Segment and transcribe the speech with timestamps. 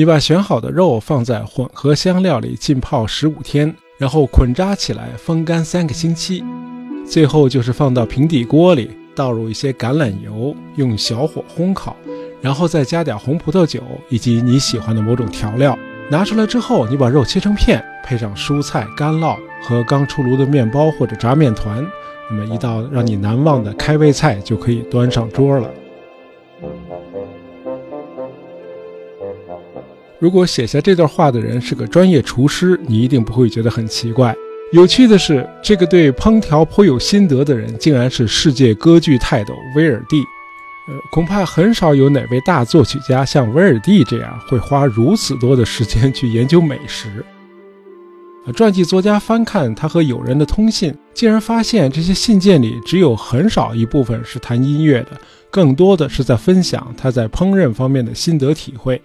[0.00, 6.42] 你把选好的肉放在混合香料里浸泡十五天，然后捆扎起来风干三个星期。
[7.06, 11.94] 最后就是放到平底锅里，倒入一些橄榄油，用小火烘烤，
[12.40, 15.78] 然后再加点红葡萄酒以及你喜欢的某种调料。
[16.10, 21.86] 拿出来之后，你把肉切成片，配上蔬菜、干酪和刚出炉的面包或者炸面团，
[22.30, 25.70] 那么一道让你难忘的开胃菜就可以端上桌了。
[30.20, 34.36] 如果写下这段话的人是个专业厨师，你一定不会觉得很奇怪。
[34.70, 40.18] 有趣的是，这个对烹调颇有心得的人，竟然是世界歌剧泰斗威尔第。
[40.88, 47.24] 呃，恐怕很少有哪位大作曲家像威尔第这样会花如此多的时间去研究美食。
[48.54, 55.18] 传记作家翻看他和友人的通信，竟然发现这些信件里只有很少一部分是谈音乐的，
[55.50, 59.00] 更多的是在分享他在烹饪方面的心得体会。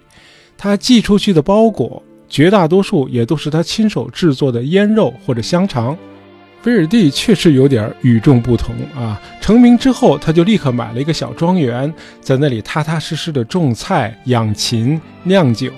[0.58, 5.98] 他寄出去的包裹，绝大多数也都是他亲手制作的腌肉或者香肠。
[6.63, 9.21] 威尔蒂确实有点与众不同啊！
[9.40, 15.71] 成名之后，他就立刻买了一个小庄园，在那里踏踏实实的种菜、养禽、酿酒。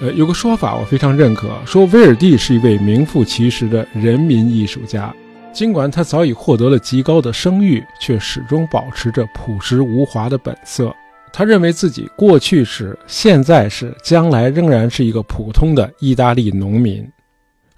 [0.00, 5.14] 呃，有个说法我非常认可，说威尔第是一位名副其实的人民艺术家。
[5.52, 10.92] 尽管他早已获得了极高的声誉，却始终保持着朴实无华的本色。
[11.32, 17.06] 他认为自己过去是、现在是、将来仍然是一个普通的意大利农民。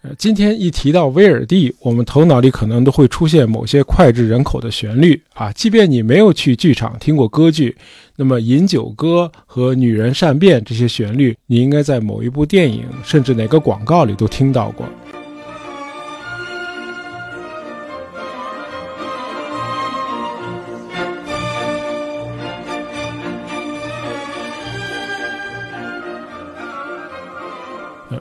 [0.02, 5.52] 呃，今天一提到威尔第，我们头脑里可能都会出现某些脍炙人口的旋律啊。
[5.52, 7.76] 即便你没有去剧场听过歌剧，
[8.16, 14.86] 那么《饮酒歌》和《女人善变》这些旋律，你应该在某一部电影甚至哪个广告里都听到过。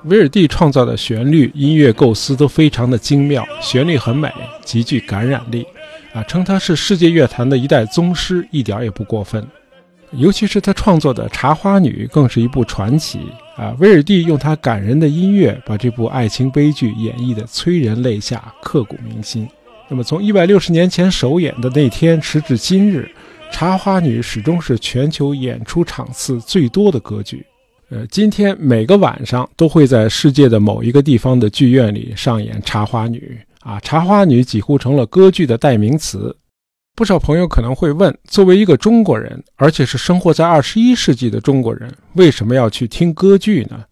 [0.10, 4.34] 威尔蒂创造的旋律、音乐构思都非常的精妙，旋律很美，
[4.66, 5.64] 极具感染力，
[6.14, 9.48] 啊，称他是世界乐坛的一代宗师，一点也不过分。
[10.14, 13.20] 尤其是他创作的《茶花女》更是一部传奇，
[13.56, 19.48] 啊，威尔蒂用他感人的音乐把这部爱情悲剧演绎的催人泪下、刻骨铭心。
[19.88, 23.08] 那么从一百六十年前首演的那天时至今日，
[23.54, 27.46] 《茶花女》始终是全球演出场次最多的歌剧。
[27.92, 36.36] 呃，今天每个晚上都会在世界的某一个地方的剧院里上演《茶花女》啊，《茶花女》几乎成了歌剧的代名词。
[36.96, 43.84] 不少朋友可能会问：作为一个中国人，而且是生活在二十一世纪的中国人，为什么要去听歌剧呢？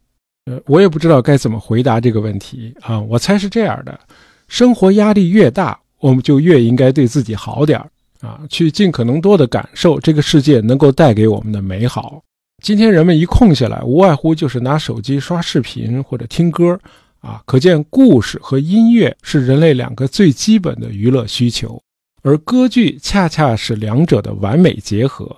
[0.45, 3.01] 呃，我也不知道该怎么回答这个问题啊。
[3.01, 3.99] 我猜是这样的：
[4.47, 7.79] 生活压力越大，我们就越应该对自己好点
[8.21, 12.21] 啊，去尽可能多的感受这个世界能够带给我们的美好。
[12.67, 16.77] 今天人们一空下来，无外乎就是拿手机刷视频或者听歌，
[17.21, 21.81] 啊，可见故事和音乐是人类两个最基本的娱乐需求，
[22.23, 25.33] 而歌剧恰恰是两者的完美结合。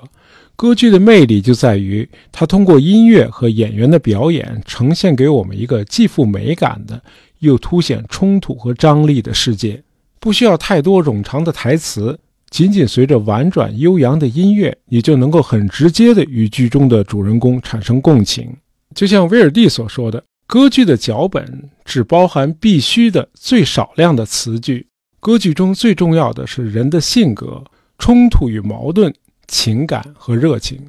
[0.55, 6.99] 歌剧的魅力就在于，它通过音乐和演员的表演，呈现给我们一个既富美感的，
[7.41, 9.83] 又凸显冲突和张力的世界，
[10.19, 12.19] 不需要太多冗长的台词。
[12.49, 18.51] 仅仅随着婉转悠扬的音乐，你就能够很直接地与剧中的主人公产生共情。
[18.95, 24.87] 就像威尔第所说的，歌剧的脚本只包含必须的最少量的词句。
[25.19, 27.63] 歌剧中最重要的是人的性格、
[27.97, 29.13] 冲突与矛盾、
[29.47, 30.79] 情感和热情。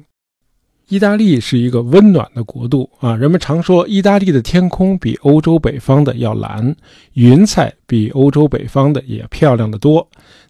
[0.87, 6.75] 意大利是一个温暖的国度啊，人们常说意大利的天空比欧洲北方的要蓝，
[7.13, 10.05] 云彩比欧洲北方的也漂亮得多。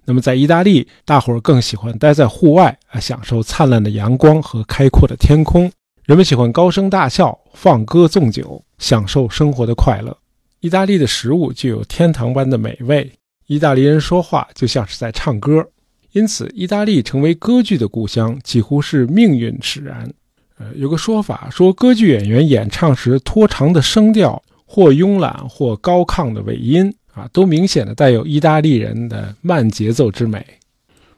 [0.06, 5.72] 那么在意大利，大伙儿更喜欢待在户外啊，享受灿烂的阳光和开阔的天空。
[6.06, 10.18] 人们喜欢高声大笑、放歌纵酒，享受生活的快乐。
[10.60, 13.12] 意大利的食物具有天堂般的美味，
[13.48, 15.68] 意大利人说话就像是在唱歌，
[16.12, 20.12] 因此意大利成为歌剧的故乡几乎是命运使然。
[20.58, 30.46] 呃有个说法说，歌剧演员演唱时拖长的声调，或慵懒或高亢的尾音啊，都明显的带有意大利人的慢节奏之美。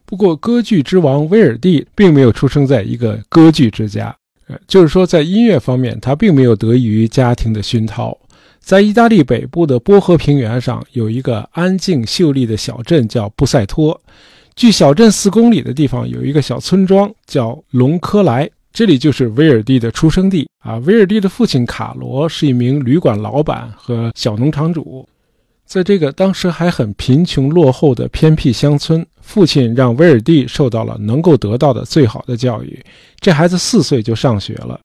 [0.06, 4.16] 不过，歌剧之王威尔第并没有出生在一个歌剧之家，
[4.48, 8.18] 呃，就是说，在音乐方面，他并没有得益于家庭的熏陶。
[8.60, 14.00] 在意大利北部的波河平原上，有一个安静秀丽的小镇叫布塞托，
[14.56, 18.50] 距小镇四公里的地方有一个小村庄叫隆科莱。
[18.72, 20.78] 这里就是威尔第的出生地啊！
[20.78, 25.08] 威尔第的父亲卡罗是一名旅馆老板和小农场主，
[25.74, 32.80] 在这个当时还很贫穷落后的偏僻乡村，父亲让威尔蒂受到了能够得到的最好的教育。
[33.20, 34.80] 这孩子四岁就上学了。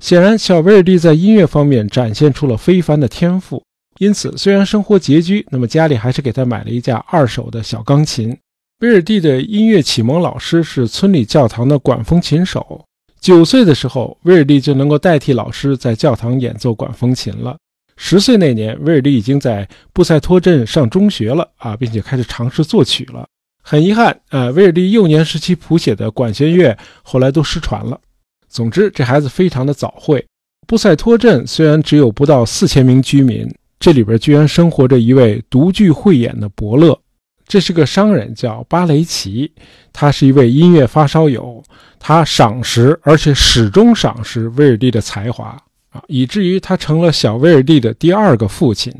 [0.00, 3.62] 显然，小威尔蒂在音乐方面展现出了非凡的天赋。
[3.98, 8.36] 因此，虽然生活拮据，那么家里还是给他买了一架二手的小钢琴。
[8.80, 12.84] 威尔蒂的音乐启蒙老师是村里教堂的管风琴手。
[13.18, 17.56] 九岁的时候，威尔蒂就能够代替老师在教堂演奏管风琴了。
[17.96, 23.26] 十岁那年，威尔第已经在布塞托镇上中学了啊，并且开始尝试作曲了。
[23.62, 28.00] 很遗憾，呃，威尔第幼年时期谱写的管弦乐后来都失传了。
[28.48, 30.24] 总之，这孩子非常的早慧。
[30.66, 33.48] 布塞托镇虽然只有不到四千名居民。
[33.80, 36.98] 这里边居然生活着一位独具慧眼的伯乐，
[37.46, 39.52] 这是个商人，叫巴雷奇。
[39.92, 41.62] 他是一位音乐发烧友，
[41.98, 45.60] 他赏识而且始终赏识威尔第的才华
[45.94, 48.92] 啊，以至于他成了小威尔第的第二个父亲，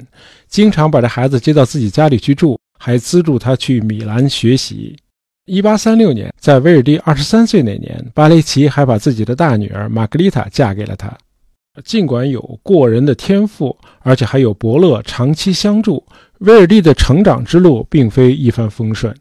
[0.49, 4.97] 经常把这孩子接到自己家里去住，还资助他去米兰学习。
[5.47, 11.13] 一八三六年，在威尔第二十三岁那年，巴雷奇还把自己的大女儿玛格丽塔嫁给了他。
[11.85, 16.07] 尽管有过人的天赋，而且还有伯乐长期相助，
[16.39, 19.13] 威尔第的成长之路并非一帆风顺。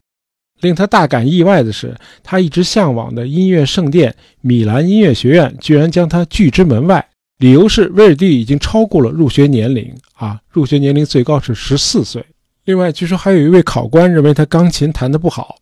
[0.61, 7.05] 令他大感意外的是，他一直向往的音乐圣殿——米兰音乐学院，居然将他拒之门外。
[7.39, 12.25] 理由是威尔第已经超过了入学年龄啊，入学年龄最高是十四岁。
[12.65, 15.57] 另外，据说还有一位考官认为他钢琴弹得不好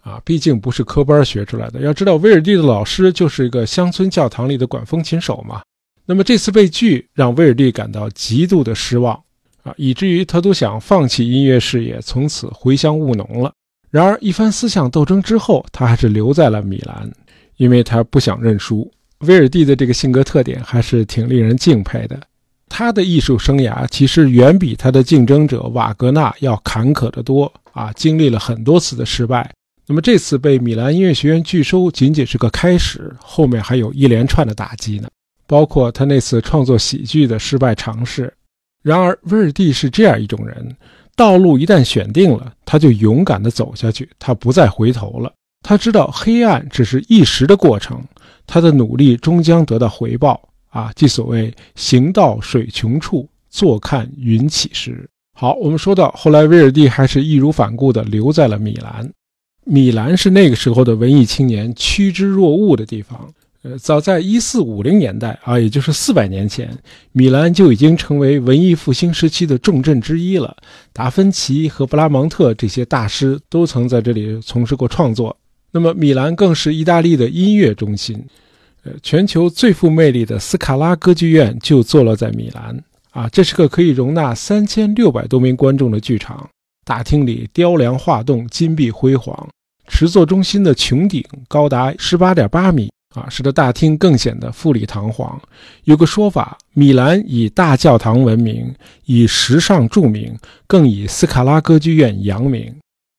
[0.00, 1.80] 啊，毕竟不是科班学出来的。
[1.80, 5.60] 要知道，威尔第的老师就是一个乡村教堂里的管风琴手嘛。
[6.06, 9.20] 那么这次被拒，让威尔第感到极度的失望
[9.64, 13.52] 啊，以至于他都想放弃音乐事业，从此回乡务农了。
[13.90, 17.10] 然而一番思想斗争之后，他还是留在了米兰，
[17.56, 18.90] 因为他不想认输。
[19.20, 22.20] 威尔第的这个性格特点还是挺令人敬佩的。
[22.68, 29.50] 他的艺术生涯其实远比他的竞争者瓦格纳要坎坷得多啊，经历了很多次的失败。
[29.86, 35.08] 那么这次被米兰音乐学院拒收，仅仅是个开始，后面还有一连串的打击呢。
[35.46, 38.34] 包括他那次创作喜剧的失败尝试。
[38.82, 40.76] 然而，威尔第是这样一种人：
[41.14, 45.32] 道路一旦选定了，他就勇敢地走下去，他不再回头了。
[45.62, 48.02] 他知道黑暗只是一时的过程，
[48.46, 50.48] 他的努力终将得到回报。
[50.68, 55.08] 啊，即所谓“行到水穷处，坐看云起时”。
[55.32, 59.10] 好，我们说到后来，威尔第还是义无反顾地留在了米兰。
[59.64, 63.32] 米兰是那个时候的文艺青年趋之若鹜的地方。
[63.62, 66.70] 呃，早在一四五零年代啊，也就是四百年前，
[67.12, 70.54] 米兰就已经成为文艺复兴时期的重镇之一了。
[70.92, 75.34] 达芬奇和布拉蒙特这些大师都曾在这里从事过创作。
[75.76, 78.24] 那么，米兰更是意大利的音乐中心。
[78.84, 86.48] 呃，全球最富魅力的斯卡拉歌剧院就坐落在米兰啊，这是个可以容纳三千六百多名观众的剧场。
[86.82, 89.48] 大厅里雕梁画栋，金碧辉煌。
[89.88, 92.90] 池座中心的穹顶高达十八点八米。
[93.14, 95.40] 啊，使得大厅更显得富丽堂皇。
[95.84, 98.74] 有个说法，米兰以大教堂闻名，
[99.06, 100.36] 以时尚著名，
[100.66, 102.74] 更以斯卡拉歌剧院扬名。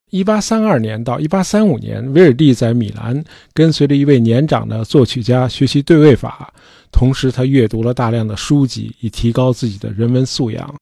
[0.09, 3.21] 一八三二年到一八三五年，威尔蒂在米兰
[3.53, 6.53] 跟随着一位年长的作曲家学习对位法，
[6.93, 10.73] 同时他阅读了大量的书籍，以提高自己的人文素养。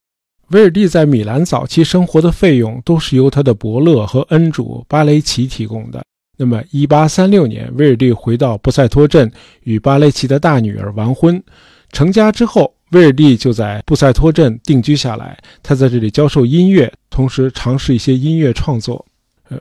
[0.50, 6.06] 威尔蒂在米兰早期生活的费用都是由他的伯乐和恩主巴雷奇提供的。
[6.38, 9.32] 那么，一八三六年，威尔蒂回到布塞托镇，
[9.64, 11.42] 与巴雷奇的大女儿完婚。
[11.92, 15.36] 成家之后，威尔蒂就在布塞托镇定居下来。
[15.64, 19.04] 他在这里教授音乐，同时尝试一些音乐创作。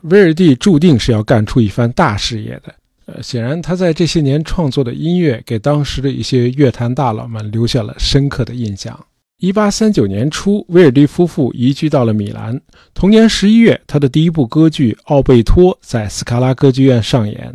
[0.02, 2.74] 威尔第注定是要干出一番大事业的。
[3.06, 8.98] 呃，显然他在这些年创作的音乐，给当时的一些乐坛大佬们留下了深刻的印象。
[9.38, 12.58] 一八三九年初，威尔第夫妇移居到了米兰。
[12.94, 17.52] 同年十一月，他的第一部歌剧《奥贝托》在斯卡拉歌剧院上演，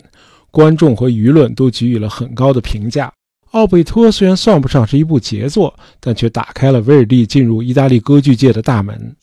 [0.51, 3.07] 观众和舆论都给予了很高的评价。
[3.51, 9.15] 《奥贝托》虽然算不上是一部杰作，但却打开了威尔第进入意大利歌剧界的大门。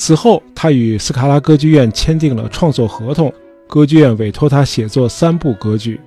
[0.00, 3.30] 此后，他与斯卡拉歌剧院签订了创作合同，
[3.68, 6.00] 歌剧院委托他写作三部歌剧。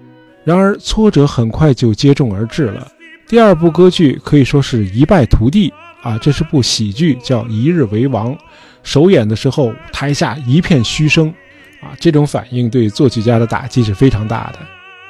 [0.44, 2.88] 然而，挫折很快就接踵而至了。
[3.28, 5.72] 第二部歌剧可以说是一败涂地
[6.02, 6.18] 啊！
[6.18, 8.34] 这是部喜剧，叫《一日为王》。
[8.82, 11.32] 首演的时候，台下一片嘘声
[11.80, 11.94] 啊！
[12.00, 14.60] 这种反应对作曲家的打击是非常大的。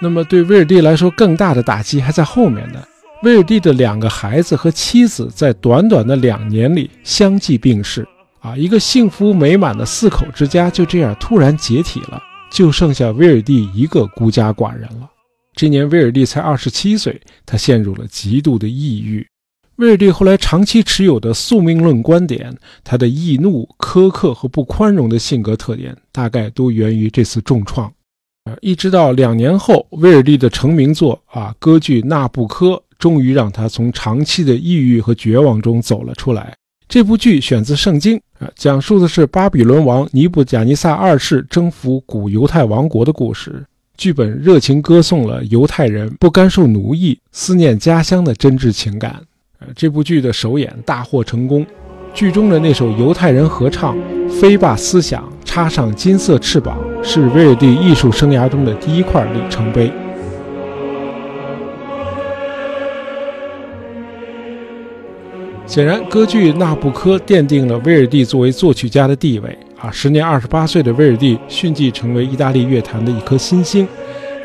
[0.02, 2.84] 那么，对威尔第来说，更大的打击还在后面呢。
[3.24, 8.06] 威尔第的两个孩子和妻子在短短的两年里相继病逝。
[8.44, 12.22] 啊，一个幸福美满的四口之家就这样突然解体了，
[12.52, 15.10] 就剩下威尔第一个孤家寡人了。
[15.56, 19.26] 这年威尔第才二十七岁，他陷入了极度的抑郁。
[19.78, 27.90] 威尔第后来长期持有的宿命论观点，他的易怒、苛刻和不宽容的性格特点，大概都源于这次重创。
[28.44, 36.54] 呃，一直到两年后，威尔第的成名作啊歌剧《纳布科》终于让他从长期的抑郁和绝望中走了出来。
[36.94, 43.66] 这部剧选自圣经啊，讲述的是巴比伦王尼布贾尼撒二世征服古犹太王国的故事。
[43.98, 49.20] 剧本热情歌颂了犹太人不甘受奴役、思念家乡的真挚情感。
[49.58, 51.66] 呃，这部剧的首演大获成功，
[52.14, 53.98] 剧中的那首犹太人合唱
[54.30, 59.92] 《飞吧思想，插上金色翅膀》是威尔第艺术生涯中的第一块里程碑。
[65.74, 69.58] 显然，歌剧《纳布科》奠定了威尔第作为作曲家的地位。
[69.80, 73.88] 啊，时年二十八岁的威尔第迅即成为意大利乐坛的一颗新星。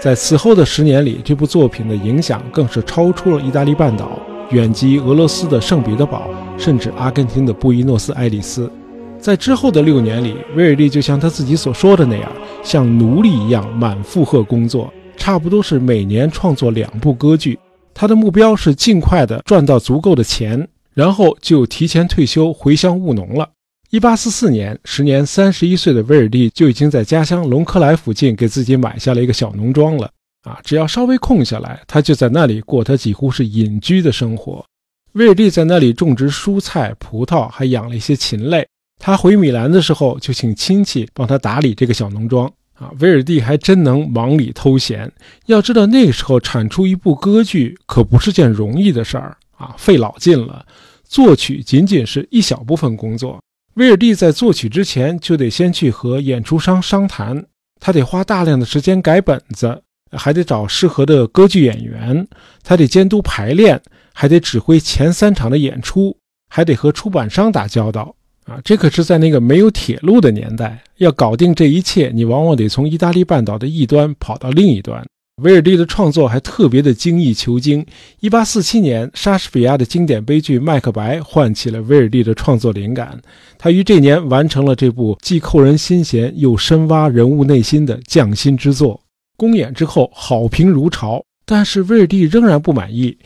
[0.01, 4.19] 在此后的十年里，这部作品的影响更是超出了意大利半岛，
[4.53, 8.73] 远及俄罗斯的圣彼得堡，甚至阿根廷的布宜诺斯艾利斯。
[9.19, 12.33] 在之后的六年里，威尔第就像他自己所说的那样，
[12.63, 17.59] 像奴隶一样满负荷工作，差不多是每年创作两部歌剧。
[17.93, 20.67] 他的目标是尽快的赚到足够的钱，
[20.99, 23.49] 然后就提前退休回乡务农了。
[23.91, 30.11] 一八四四年，时年三十一岁的威尔第就已经在家乡隆科莱附近给自己买下了一个小农庄了。
[30.43, 34.65] 啊，只要稍微空下来，他就在那里过他几乎是隐居的生活。
[35.13, 38.67] 威尔第在那里种植蔬菜、葡萄，还养了一些禽类。
[39.01, 42.53] 他回米兰的时候，就请亲戚帮他打理这个小农庄。
[42.75, 45.13] 啊，威尔第还真能忙里偷闲。
[45.47, 50.67] 要知道，那个时候产出一部歌剧可不是件容易的事儿啊，费老劲了。
[51.09, 53.41] 作曲仅仅是一小部分工作。
[53.75, 57.47] 威尔第在作曲之前就得先去和演出商商谈，
[57.81, 62.27] 他得花大量的时间改本子，还得找适合的歌剧演员，
[62.63, 63.81] 他得监督排练，
[64.13, 66.17] 还得指挥前三场的演出，
[66.51, 68.15] 还得和出版商打交道。
[68.45, 75.07] 啊，这可是在那个没有铁路的年代，要搞定这一切，你往往得从意大利半岛的一端跑到另一端。
[75.39, 77.85] 威尔第的创作还特别的精益求精。
[78.23, 83.21] 1847年，莎士比亚的经典悲剧《麦克白》唤起了威尔第的创作灵感。
[83.57, 89.01] 他于这年完成了这部既扣人心弦又深挖人物内心的匠心之作。
[89.37, 93.17] 公演之后，好评如潮，但是威尔第仍然不满意。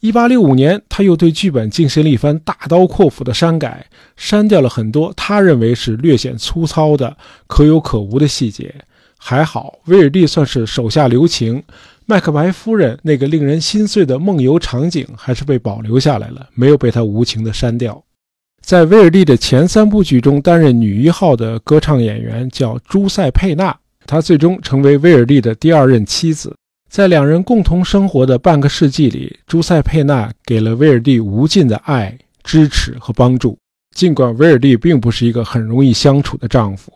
[0.00, 7.16] 1865年，他又对剧本进行了一番大刀阔斧的删改，删掉了很多他认为是略显粗糙的、
[7.46, 8.74] 可有可无的细节。
[9.24, 11.62] 还好，威尔第算是手下留情，
[12.06, 18.02] 麦克白夫人那个令人心碎的梦游场景还是被保留下来了，没有被他无情的删掉。
[18.62, 23.76] 在威尔第的前三部剧中担任女一号的歌唱演员叫朱塞佩娜，
[24.06, 26.52] 她最终成为威尔第的第二任妻子。
[26.90, 33.56] 在两人共同生活的半个世纪里，朱塞佩娜给了威尔第无尽的爱、支持和帮助。
[33.94, 36.92] 尽管威尔第并不是一个很容易相处的丈夫。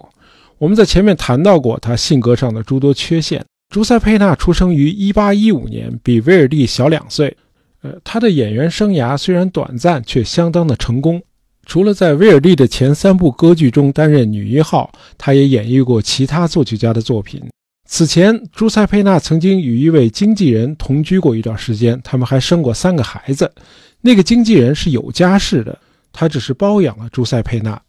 [0.59, 3.45] 我们在前面谈到过他性格上的诸多缺陷。
[3.69, 7.37] 朱塞佩纳出生于1815年，比威尔第小两岁。
[7.83, 11.23] 呃，他的演员生涯虽然短暂，却相当的成功。
[11.67, 17.43] 除了在威尔第的前三部歌剧中担任女一号，他也演绎过其他作曲家的作品。
[17.89, 23.53] 此前，朱塞佩纳曾经与一位经纪人同居过一段时间，他们还生过三个孩子。
[24.01, 25.79] 那个经纪人是有家室的，
[26.13, 27.81] 他只是包养了朱塞佩纳。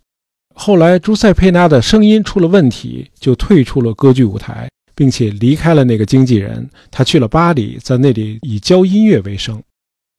[0.60, 6.68] 后来，朱塞佩纳的声音出了问题，就退出了歌剧舞台，并且离开了那个经纪人。
[6.90, 9.62] 他去了巴黎，在那里以教音乐为生。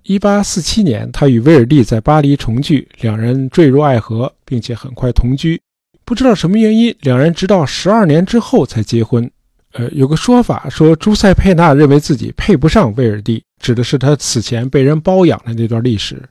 [0.05, 5.61] 1847年，他与威尔第在巴黎重聚，两人坠入爱河，并且很快同居。
[6.05, 9.29] 不知道什么原因，两人直到十二年之后才结婚。
[9.73, 16.23] 呃，有个说法说，朱塞佩纳认为自己配不上威尔第，指的是他此前被人包养的那段历史。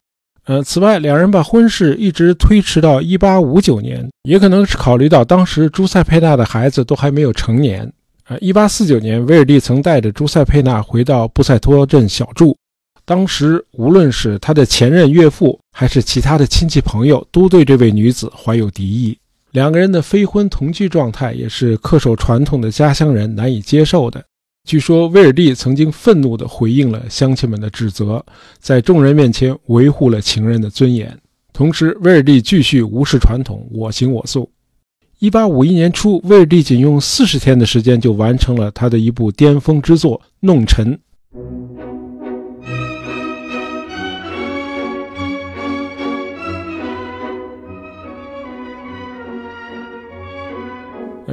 [0.48, 7.92] 呃，此外，两人把婚事一直推迟到一八五九年，也可能是考虑到当时朱塞佩纳的孩子都还没有成年。
[8.24, 12.58] 啊，一八四九年，威尔蒂曾带着朱塞佩纳回到布塞托镇小住，
[13.04, 19.18] 当时无论是他的前任岳父，还是其他的亲戚朋友，都对这位女子怀有敌意。
[19.52, 24.24] 两个人的非婚同居状态，也是恪守传统的家乡人难以接受的。
[24.68, 28.22] 据说威尔第曾经愤怒地回应了乡亲们的指责，
[28.60, 31.18] 在众人面前维护了情人的尊严。
[31.54, 34.52] 同时，威尔第继续无视传统，我行我素。
[35.20, 40.94] 一八五一年初，威尔第仅用四十天的时间就完成了他的一部巅峰之作《弄臣》。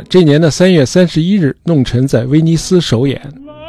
[0.08, 3.20] 这年的三月三十一日，《弄臣》在威尼斯首演。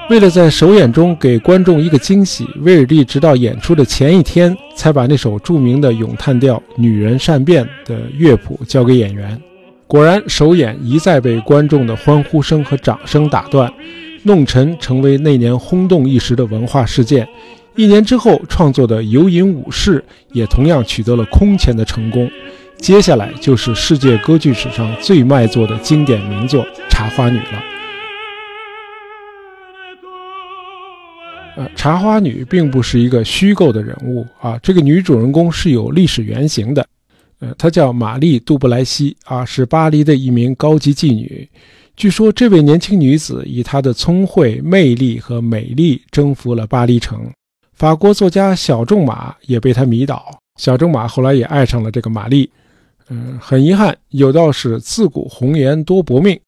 [0.09, 9.39] 为了在首演中给观众一个惊喜，威尔第直到演出的前一天才把那首著名的咏叹调《女人善变》的乐谱交给演员。
[9.87, 13.69] 果然，首演一再被观众的欢呼声和掌声打断，
[14.23, 17.27] 《弄臣》成为那年轰动一时的文化事件。
[17.75, 19.99] 一年之后创作的《游吟武士》
[20.31, 22.29] 也同样取得了空前的成功。
[22.77, 27.63] 接下来就是世界歌剧史上最卖座的经典名作《茶花女》了。
[31.57, 36.85] 呃，茶花女并不是一个虚构的人物啊，这个女主人公是有历史原型的。
[37.39, 41.49] 呃，她叫玛丽·杜布莱西啊，是巴黎的一名高级妓女。
[41.95, 47.31] 据说这位年轻女子以她的聪慧、魅力和美丽征服了巴黎城。
[47.73, 52.49] 法国作家小仲马也被她迷倒，小仲马后来也爱上了这个玛丽。
[53.09, 56.39] 嗯，很遗憾，有道是自古红颜多薄命，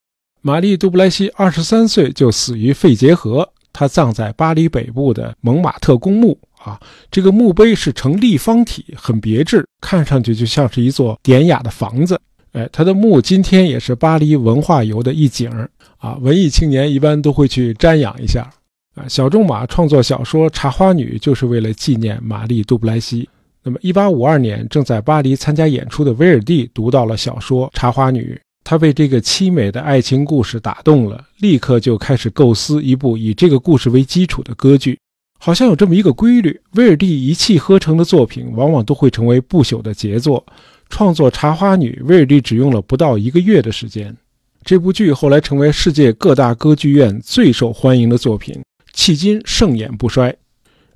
[0.41, 3.47] 玛丽·杜布莱西二十三岁就死于肺结核。
[3.71, 6.79] 他葬在巴黎北部的蒙马特公墓啊，
[7.11, 12.19] 这个墓碑是呈立方体，很别致，看上去就像是一座典雅的房子。
[12.53, 15.51] 哎，他的墓今天也是巴黎文化游的一景
[15.99, 18.49] 啊，文艺青年一般都会去瞻仰一下
[18.95, 19.07] 啊。
[19.07, 23.29] 小仲马创作小说《茶花女》就是为了纪念玛丽·杜布莱西。
[23.67, 28.33] 那么，1852年正在巴黎参加演出的威尔第读到了小说《茶花女》。
[28.63, 34.97] 他被这个凄美的爱情故事打动了，立刻就开始构思一部以这个故事为基础的歌剧。
[35.37, 40.45] 好像有这么一个规律：威尔第一气呵成的作品，往往都会成为不朽的杰作。
[40.87, 44.15] 创作《茶花女》，威尔第只用了不到一个月的时间。
[44.63, 48.57] 这部剧后来成为世界各大歌剧院最受欢迎的作品，
[48.95, 50.33] 迄今盛演不衰。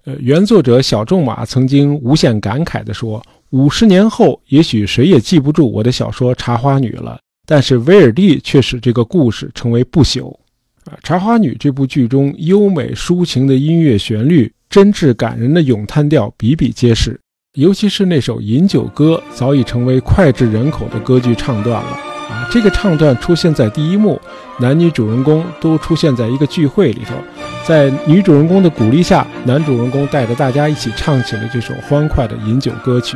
[0.06, 10.32] 呃，原作者小仲马曾经无限感慨地说：“五十年后，也许谁也记不住我的小说《茶花女》了。”但是威尔第却使这个故事成为不朽。
[10.86, 17.20] 啊，《茶花女》这部剧中优美抒情的音乐旋律、真挚感人的咏叹调比比皆是，
[17.54, 22.11] 尤其是那首《饮酒歌》，早已成为脍炙人口的歌剧唱段了。
[22.52, 24.20] 这个唱段出现在第一幕，
[24.60, 27.16] 男女主人公都出现在一个聚会里头，
[27.66, 33.16] 在女主人公的鼓励下，男主人公带着大家一起唱起了这首欢快的饮酒歌曲。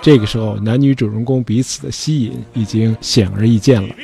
[0.00, 3.94] 这个时候，男女主人公彼此的吸引已经显而易见了。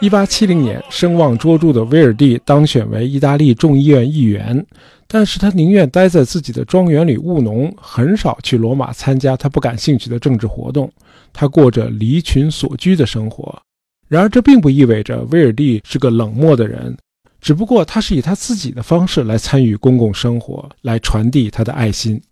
[0.00, 4.64] 一八七零年，声望卓著的威尔第当选为意大利众议院议员。
[5.08, 10.88] 但是他宁愿待在自己的庄园里务农，很少去罗马参加他不感兴趣的政治活动。
[11.32, 13.60] 他过着离群索居的生活。
[14.06, 16.96] 然而，这并不意味着威尔第是个冷漠的人，
[17.40, 22.22] 只不过他是以他自己的方式来参与公共生活，来传递他的爱心。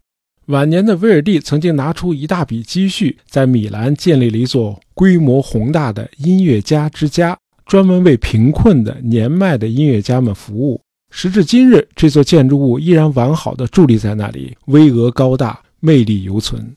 [0.46, 10.81] 晚年的威尔第曾经拿出一大笔积蓄，在米兰建立了一座规模宏大的音乐家之家，专门为贫困的年迈的音乐家们服务。
[11.11, 16.76] 时至今日，这座建筑物依然完好的伫立在那里，巍峨高大，魅力犹存。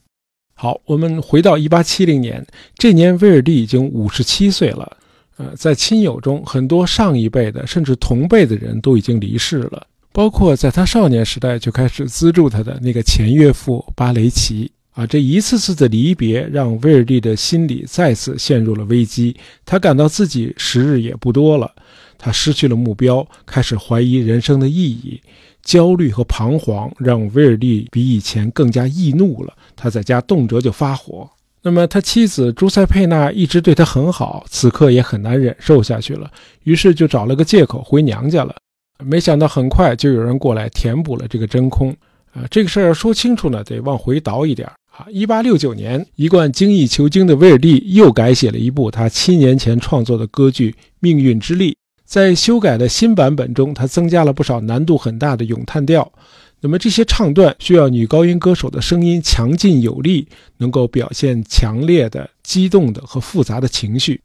[0.55, 4.97] 好，我们回到一八七零年，这年威尔第已经五十七岁了。
[5.37, 14.71] 呃，在亲友中，很多上一辈的甚至同辈的人都已经离世了，包括在他少年时代就开始资助他的那个前岳父巴雷奇。
[14.99, 19.33] 啊，这一次次的离别让威尔蒂的心理再次陷入了危机，
[19.63, 21.71] 他感到自己时日也不多了。
[22.17, 25.21] 他失去了目标，开始怀疑人生的意义，
[25.63, 29.53] 焦虑和彷徨让威尔蒂比以前更加易怒了。
[29.73, 31.29] 他在家动辄就发火。
[31.61, 36.29] 那么他妻子朱塞佩娜一直对他很好，此刻也很难忍受下去了，
[36.63, 38.53] 于是就找了个借口回娘家了。
[39.01, 41.95] 没想到很快就有人过来填补了这个真空。
[42.33, 45.07] 啊，这个事儿要说清楚呢，得往回倒一点啊。
[45.09, 51.71] 一八六九年，一贯精益求精的威尔第又改写了一部他七年前创作的歌剧《命运之力》。
[52.05, 56.11] 在修改的新版本中，它增加了不少难度很大的咏叹调。
[56.59, 64.19] 那么这些唱段需要女高音歌手的声音强劲有力，能够表现强烈的、激动的和复杂的情绪。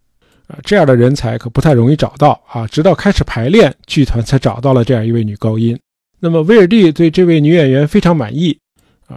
[0.47, 2.67] 啊，这样的人才可不太容易找到啊！
[2.67, 5.79] 直到开始排练，剧团才找到了这样一位女高音。
[6.21, 8.59] 那么威尔第对这位女演员非常满意。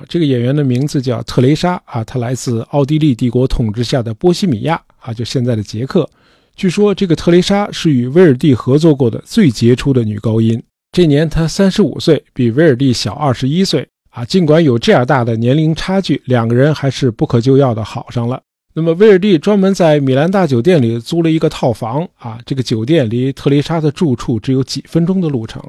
[0.08, 6.10] 这个演员的名字叫特蕾莎啊，她来自奥地利帝国统治下的波西米亚啊，就现在的捷克。
[6.56, 10.62] 据说这个特蕾莎是与威尔第合作过的最杰出的女高音。
[10.92, 14.26] 这年她三十五岁，比威尔第小二十一岁啊。
[14.26, 18.42] 尽管有这样大的年龄差距，两个人还是不可救药的好上了。
[18.74, 25.62] 那么威尔第专门在米兰大酒店里租了一个套房啊，这个酒店离特蕾莎的住处只有几分钟的路程，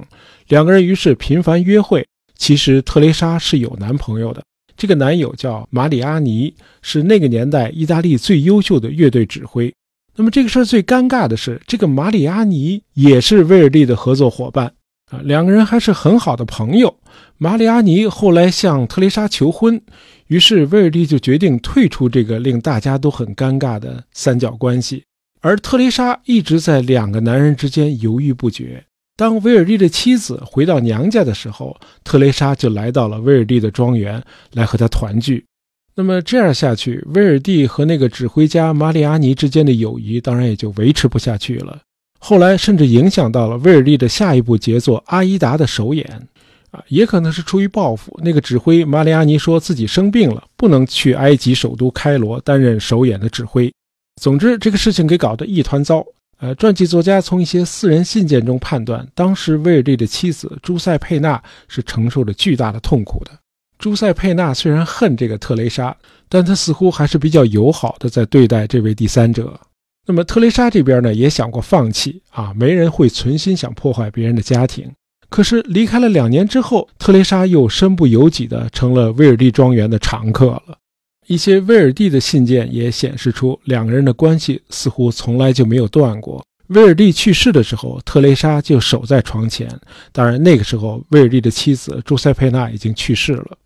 [0.48, 2.06] 两个人于是频繁约会。
[2.38, 4.42] 其实特蕾莎是有男朋友的，
[4.76, 9.70] 这个男友叫马里阿尼，是那个年代意大利最优秀的乐队指挥。
[10.16, 14.72] 那么这个事儿最尴尬的是，这个马里阿尼也是威尔第的合作伙伴
[15.10, 16.96] 啊，两个人还是很好的朋友。
[17.36, 19.80] 马里阿尼后来向特蕾莎求婚。
[20.28, 25.04] 于是威尔第就决定退出这个令大家都很尴尬的三角关系，
[25.40, 28.84] 而特蕾莎一直在两个男人之间犹豫不决。
[29.18, 35.44] 当威尔利的妻子回到娘家的时候，特蕾莎就来到了威尔利的庄园来和他团聚。
[35.96, 41.80] 那么这样下去，威尔蒂和那个指挥家马里阿尼之间的友谊当然也就维持不下去了。
[42.20, 46.28] 后来甚至影响到了威尔利的下一部杰作《阿依达》的首演。
[46.70, 48.20] 啊，也可能是出于报复。
[48.22, 53.72] 那个指挥马里阿尼说自己生病了，不能去埃及首都开罗担任首演的指挥。
[54.20, 56.04] 总之，这个事情给搞得一团糟。
[56.40, 63.32] 呃，传记作家从一些私人信件中判断，当时威尔第的妻子朱塞佩娜是承受着巨大的痛苦的。
[63.76, 65.96] 朱塞佩娜虽然恨这个特蕾莎，
[66.28, 69.58] 但她似乎还是比较友好的在对待这位第三者。
[70.06, 74.88] 那么特蕾莎这边呢，也想过放弃啊，没人会存心想破坏别人的家庭。
[75.28, 80.77] 可是离开了两年之后，特蕾莎又身不由己地成了威尔第庄园的常客了。
[81.28, 86.42] 一些威尔第的信件也显示出两个人的关系似乎从来就没有断过。
[86.68, 89.68] 威尔第去世的时候，特蕾莎就守在床前。
[90.10, 93.58] 当然，那个时候威尔第的妻子朱塞佩娜已经去世了。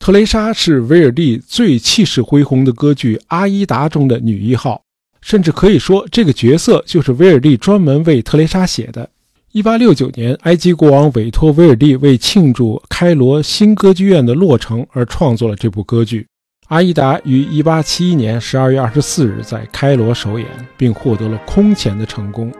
[0.00, 4.82] 特蕾莎是威尔第最气势恢宏的歌剧《阿依达》中的女一号，
[5.20, 9.08] 甚至可以说这个角色就是威尔第专门为特蕾莎写的。
[9.52, 16.22] 一八六九年，埃及国王委托威尔第为庆祝开罗新歌剧院的落成而创作了这部歌剧
[16.68, 20.48] 《阿依达》，于一八七一年十二月二十四日在开罗首演，
[20.78, 22.50] 并获得了空前的成功。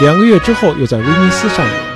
[0.00, 1.89] 两个月之后，又在威尼斯上演。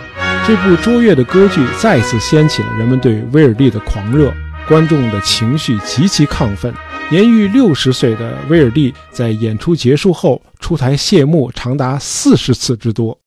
[0.46, 4.30] 这部卓越的歌剧再次掀起了人们对威尔第的狂热，
[4.68, 6.70] 观众的情绪极其亢奋。
[7.10, 13.18] 年逾六十岁的威尔第在演出结束后出台谢幕长达四十次之多。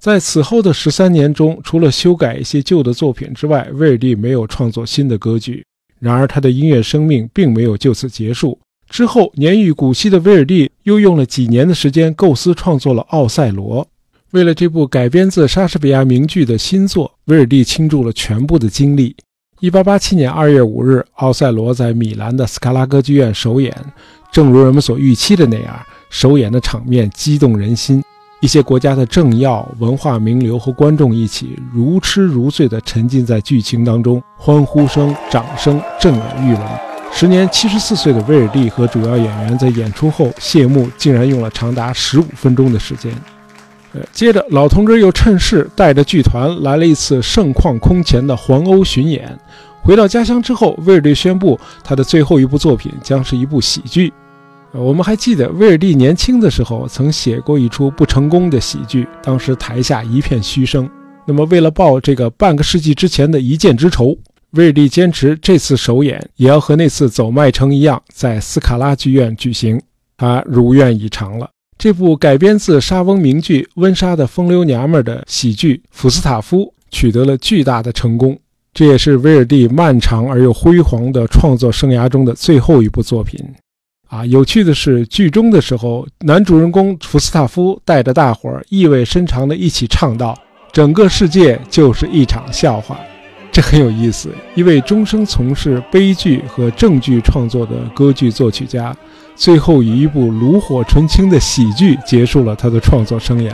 [0.00, 5.64] 在此后的十三年中，除了修改一些旧的作品之外，威尔第没有创作新的歌剧。
[6.00, 8.58] 然而，他的音乐生命并没有就此结束。
[8.90, 13.84] 之后，年逾古稀的威尔第又用了几年的时间构思创作了《奥赛罗》。
[14.34, 19.14] 为了这部改编自莎士比亚名剧的新作，威尔第倾注了全部的精力。
[19.60, 23.72] 1887年2月5日，《奥赛罗》在米兰的斯卡拉歌剧院首演。
[24.32, 28.02] 正如人们所预期的那样，首演的场面激动人心。
[28.40, 36.68] 一些国家的政要、文化名流和观众一起如痴如醉地沉浸在剧情当中，欢呼声、掌声震耳欲聋。
[37.12, 43.14] 时年74岁的威尔第和主要演员在演出后谢幕，竟然用了长达15分钟的时间。
[44.12, 49.38] 接着，老同志又趁势带着剧团来了一次盛况空前的环欧巡演。
[49.82, 54.12] 回到家乡之后，威尔第宣布他的最后一部作品将是一部喜剧。
[54.72, 60.88] 我们还记得威尔第年轻的时候曾写过一出不成功的喜剧，当时台下一片嘘声。
[61.26, 64.16] 那么，为了报这个半个世纪之前的一箭之仇，
[64.52, 69.80] 威尔第坚持这次首演也要和那次走麦城一样，在斯卡拉剧院举行。
[70.16, 71.53] 他如愿以偿了。
[71.84, 78.38] 这部改编自莎翁名剧《温莎的风流娘们》的喜剧《福斯塔夫》取得了巨大的成功，
[78.72, 83.38] 这也是威尔第漫长而又辉煌的创作生涯中的最后一部作品。
[84.08, 90.34] 啊，有趣的是，剧中的时候，男主人公福斯塔夫带着大伙儿意味深长地一起唱道
[90.72, 92.98] ：“整个世界就是一场笑话。”
[93.52, 94.30] 这很有意思。
[94.54, 98.96] 一位终生从事悲剧和正剧创作的歌剧作曲家。
[99.36, 103.52] 最后以一部炉火纯青的喜剧结束了他的创作生涯。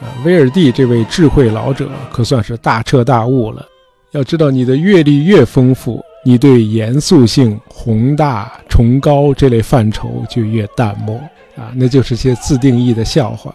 [0.00, 3.64] 呃，威尔第这位智慧老者可算是大彻大悟了。
[4.10, 11.16] 要知道，你的阅历越丰富，你对严肃性、宏大、崇高这类范畴就越淡漠
[11.56, 13.54] 啊，那就是些自定义的笑话。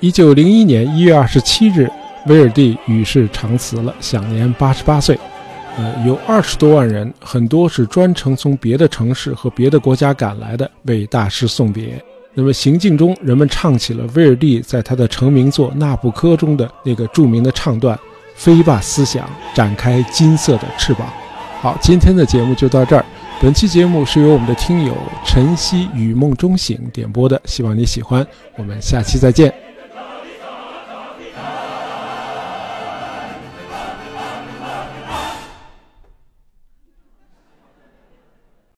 [0.00, 1.90] 一九零一年一月二十七日，
[2.26, 5.18] 威尔第与世长辞了，享年八十八岁。
[5.78, 12.02] 呃，有二十多万人，很多是专程从别的城市和别的国家赶来的，为大师送别。
[12.34, 17.98] 那么行进中，人们唱起了威尔第在他的成名作《纳布科》中的那个著名的唱段
[18.36, 21.06] ：“飞吧思想，展开金色的翅膀。
[21.60, 23.04] 好，今天的节目就到这儿。
[23.40, 28.26] 本期节目是由我们的听友晨曦雨梦中醒点播的，希望你喜欢。
[28.56, 29.71] 我们下期再见。